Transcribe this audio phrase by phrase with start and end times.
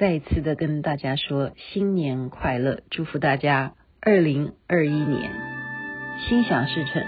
[0.00, 5.30] 再一次的跟大家说新年快乐，祝福大家二零二一年
[6.26, 7.04] 心想事成，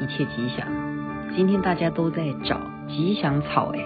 [0.00, 0.66] 一切吉祥。
[1.36, 3.78] 今天大家都在找吉祥草哎，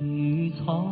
[0.00, 0.86] 绿草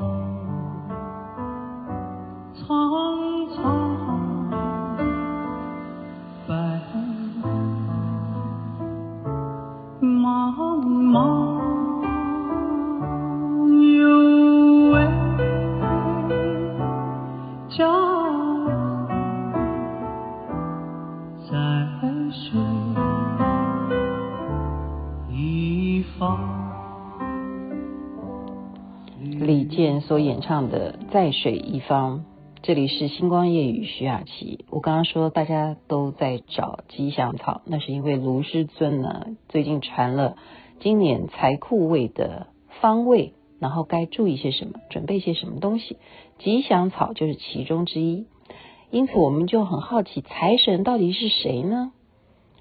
[29.21, 32.19] 李健所演唱的《在水一方》，
[32.63, 34.65] 这里是星光夜雨徐雅琪。
[34.71, 40.37] 我刚刚说大家都在找吉祥草，那是因为卢师尊呢最近传了
[40.79, 42.47] 今年财库位的
[42.81, 45.97] 方位，然后该注意些什么，准备些什么东西，
[46.39, 48.27] 吉祥草就是其中之一。
[48.93, 51.91] 因此我们就很好奇，财神到底是谁呢？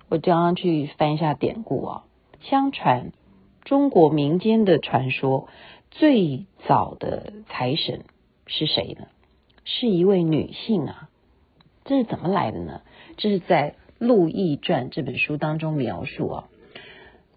[0.09, 2.03] 我刚刚去翻一下典故啊，
[2.41, 3.11] 相传
[3.63, 5.47] 中国民间的传说。
[5.99, 8.05] 最早的财神
[8.45, 9.07] 是谁呢？
[9.65, 11.09] 是一位女性啊，
[11.85, 12.81] 这是怎么来的呢？
[13.17, 16.49] 这是在《陆毅传》这本书当中描述啊。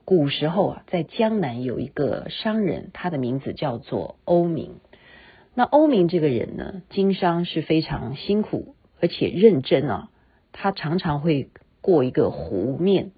[0.04, 4.74] 古时候啊，在江南有一个商人，他的名字叫做欧明。
[5.54, 10.10] 那欧明这个人呢，经商是非常辛苦而且认真啊。
[10.52, 11.48] 他常常会
[11.80, 13.12] 过一个湖面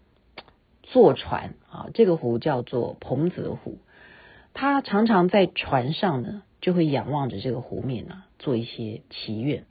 [0.84, 3.78] 坐船啊，这个湖叫做彭泽湖。
[4.54, 9.64] 他常常在船上呢，就会仰望着这个湖面啊，做一些祈愿。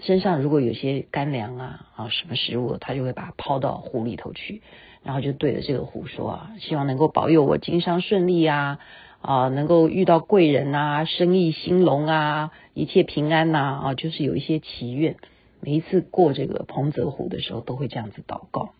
[0.00, 4.60] 身上如果有些干粮啊啊什么食物，他就会把它抛到湖里头去，
[5.02, 8.80] 然后就对着这个湖说啊，希望能够保佑我经商顺利啊
[9.20, 15.16] 啊，能够遇到贵人啊，生意兴隆啊，一切平安呐，啊，就是有一些祈愿。
[15.60, 18.70] 每一次过这个彭泽湖的时候，都会这样子祷告。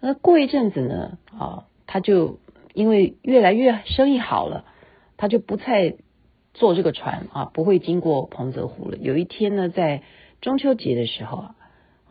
[0.00, 2.38] 那过一阵子呢啊，他就。
[2.78, 4.64] 因为越来越生意好了，
[5.16, 5.96] 他就不再
[6.54, 8.96] 坐这个船啊，不会经过彭泽湖了。
[8.98, 10.04] 有一天呢，在
[10.40, 11.54] 中秋节的时候啊，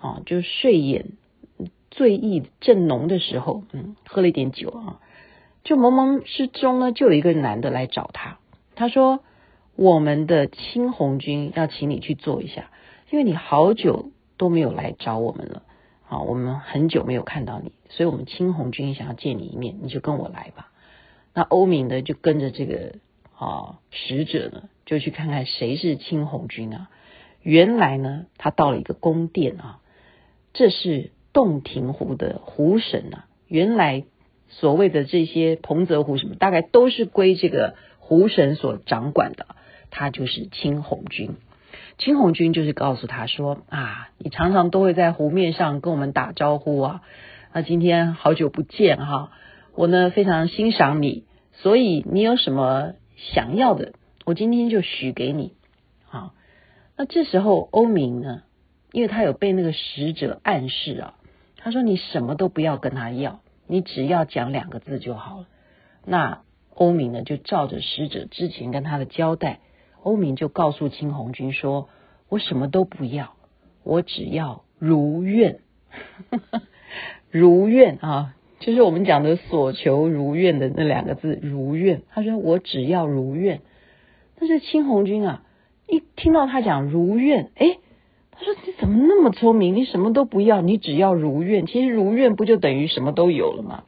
[0.01, 1.05] 啊，就睡眼
[1.89, 4.99] 醉意正浓的时候，嗯，喝了一点酒啊，
[5.63, 8.37] 就朦胧之中呢，就有一个男的来找他。
[8.75, 9.21] 他说
[9.77, 12.69] ：“我们的青红军要请你去坐一下，
[13.09, 15.63] 因为你好久都没有来找我们了。”
[16.09, 20.71] 啊，我们很久没有看到你，所以我们青红军想要见你一面，你就跟我来吧。
[21.33, 22.95] 那欧明呢，就跟着这个
[23.35, 26.89] 啊使者呢，就去看看谁是青红军啊。
[27.41, 29.79] 原来呢，他到了一个宫殿啊，
[30.53, 33.25] 这是洞庭湖的湖神啊。
[33.47, 34.03] 原来
[34.49, 39.45] 所谓的这些彭泽湖什么，大概都是归这个湖神所掌管的，
[39.91, 41.35] 他就是青红军。
[41.97, 47.01] 青红军就是告诉他说啊，你常常都会在湖面上跟我们打招呼啊，
[47.57, 49.31] 那今天好久不见哈，
[49.73, 51.23] 我呢非常欣赏你，
[51.53, 53.93] 所以你有什么想要的，
[54.25, 55.53] 我今天就许给你
[56.11, 56.35] 啊。
[56.95, 58.43] 那这时候欧明呢，
[58.91, 61.15] 因为他有被那个使者暗示啊，
[61.57, 65.47] 他说你什么都不要跟他要，你只要讲两个字就好了。
[66.05, 66.43] 那
[66.75, 69.61] 欧明呢就照着使者之前跟他的交代。
[70.03, 71.89] 欧明就告诉青红军说
[72.29, 73.33] ：“我什么都不要，
[73.83, 75.61] 我只要如愿，
[77.29, 83.61] 如愿啊，就是我们讲的所求如愿的那两个字，如愿。”他说：“我只要如愿。”
[84.39, 85.43] 但是青红军啊，
[85.87, 87.77] 一听到他讲如愿，哎，
[88.31, 89.75] 他说：“你怎么那么聪明？
[89.75, 91.65] 你什么都不要，你只要如愿。
[91.65, 93.83] 其实如愿不就等于什么都有了吗？”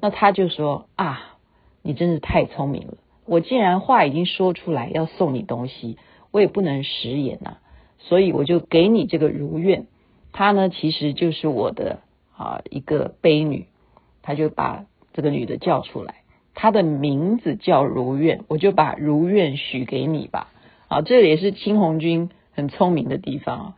[0.00, 1.36] 那他就说：“啊，
[1.82, 5.96] 你真是太聪明了。”我既然话已经说出来要送你东西，
[6.30, 7.56] 我也不能食言呐，
[7.98, 9.86] 所以我就给你这个如愿。
[10.36, 12.00] 她呢，其实就是我的
[12.36, 13.64] 啊一个婢女，
[14.20, 16.16] 他就把这个女的叫出来，
[16.54, 20.52] 她的名字叫如愿，我就把如愿许给你吧。
[20.88, 23.74] 啊，这也是青红军很聪明的地方啊。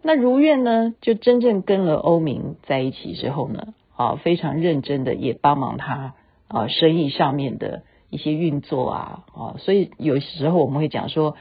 [0.00, 6.14] 那如愿呢，就真正跟了欧明在一起之后呢，啊，非常认真的也帮忙他
[6.46, 7.82] 啊生意上面的。
[8.12, 11.36] 一些运作啊，啊，所以有时候我们会讲说，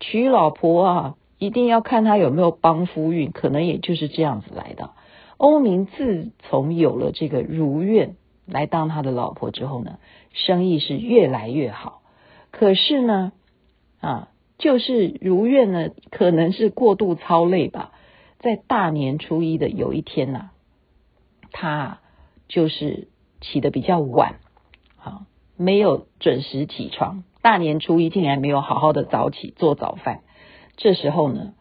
[0.00, 4.90] 娶老婆啊，一定要看他有没有帮夫运，可能也就是这样子来的。
[5.36, 8.16] 欧明自从有了这个如愿
[8.46, 9.98] 来当他的老婆之后呢，
[10.32, 12.02] 生意是越来越好。
[12.50, 13.32] 可是呢，
[14.00, 14.28] 啊，
[14.58, 17.92] 就是如愿呢，可能是过度操累吧，
[18.38, 20.52] 在大年初一的有一天呐、啊，
[21.52, 21.98] 他
[22.48, 23.08] 就是
[23.40, 24.36] 起得比较晚，
[25.02, 25.26] 啊。
[25.56, 30.22] 没有准时起床，大年初一竟然没有好好的早起做早饭。
[30.76, 31.52] 这时候呢，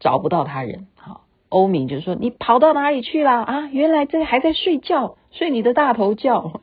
[0.00, 3.68] 找不到他人，好，欧明就说：“你跑到哪里去了啊？
[3.72, 6.60] 原来这还在睡觉，睡你的大头觉。”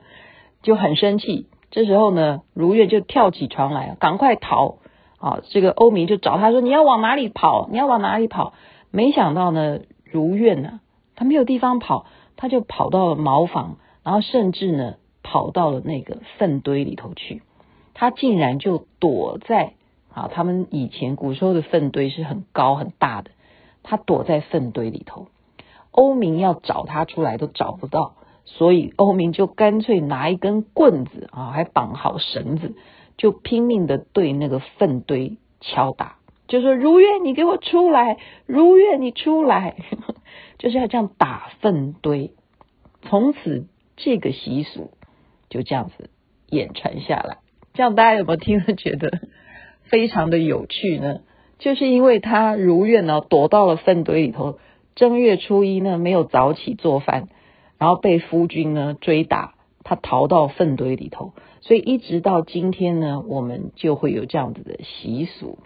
[0.62, 1.48] 就很生气。
[1.70, 4.78] 这时候呢，如愿就跳起床来，赶快逃。
[5.18, 7.68] 啊，这个欧明就找他说：“你要往哪里跑？
[7.72, 8.54] 你要往哪里跑？”
[8.92, 10.80] 没想到呢，如愿呢，
[11.16, 12.06] 他没有地方跑，
[12.36, 17.42] 他就跑到了茅房，然后甚至呢，跑到了那个粪堆里头去。
[17.94, 19.74] 他竟然就躲在。
[20.16, 23.32] 啊，他们以前古时候的粪堆是很高很大的，
[23.84, 25.28] 他躲在粪堆里头，
[25.92, 28.16] 欧明要找他出来都找不到，
[28.46, 32.76] 所以欧明就干脆拿一根棍子啊，还绑好绳子，
[33.18, 36.16] 就拼命的对那个粪堆敲打，
[36.48, 39.76] 就说如愿你给我出来，如愿你出来，
[40.58, 42.32] 就是要这样打粪堆。
[43.02, 44.92] 从此这个习俗
[45.50, 46.10] 就这样子
[46.48, 47.40] 演传下来，
[47.74, 49.20] 这样大家有没有听了觉得？
[49.88, 51.22] 非常的有趣呢，
[51.60, 54.58] 就是因为他如愿呢躲到了粪堆里头，
[54.96, 57.30] 正月初一呢没有早起做饭，
[57.78, 59.54] 然后被夫君呢追打，
[59.84, 65.60] 他逃到粪堆里头，所以一直到今天呢，我们就会有这样子的习俗。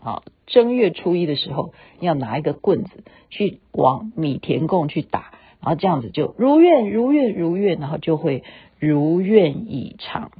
[0.00, 8.44] 好，正月初一的时候要拿一个棍子去往米田共去打，然后这样子就如愿如愿如愿，然后就会
[8.78, 10.30] 如愿以偿。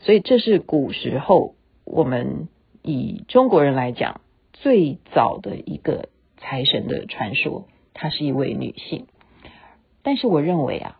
[0.00, 1.54] 所以这是古时候
[1.84, 2.48] 我们。
[2.82, 4.20] 以中国人来讲，
[4.52, 9.06] 最早的一个财神的传说，她是一位女性。
[10.02, 10.98] 但是我认为啊，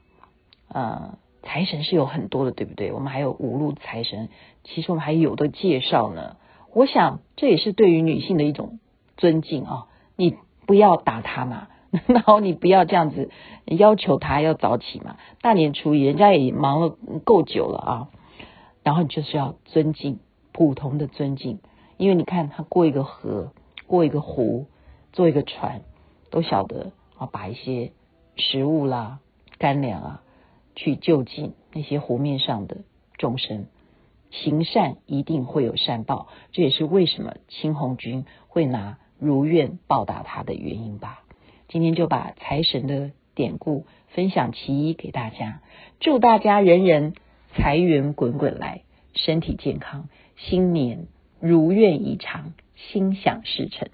[0.68, 2.92] 呃，财神是有很多的，对不对？
[2.92, 4.28] 我们还有五路财神，
[4.62, 6.36] 其实我们还有的介绍呢。
[6.72, 8.78] 我想这也是对于女性的一种
[9.16, 9.86] 尊敬啊。
[10.14, 10.36] 你
[10.66, 11.66] 不要打她嘛，
[12.06, 13.30] 然后你不要这样子
[13.66, 15.16] 要求她要早起嘛。
[15.40, 18.08] 大年初一，人家也忙了够久了啊，
[18.84, 20.20] 然后你就是要尊敬，
[20.52, 21.58] 普通的尊敬。
[22.02, 23.52] 因为你看，他过一个河，
[23.86, 24.66] 过一个湖，
[25.12, 25.82] 坐一个船，
[26.30, 27.92] 都晓得啊，把一些
[28.34, 29.20] 食物啦、
[29.56, 30.22] 干粮啊，
[30.74, 32.78] 去救济那些湖面上的
[33.18, 33.66] 众生。
[34.32, 41.22] 行善一定会有善报，这也是为什么青红军会拿如愿报答他的原因吧。
[41.68, 45.60] 今天就把财神的典故分享其一给大家，
[46.00, 47.14] 祝大家人人
[47.54, 48.82] 财源滚滚来，
[49.14, 51.06] 身体健康，新年。
[51.42, 53.88] 如愿以偿，心想事成。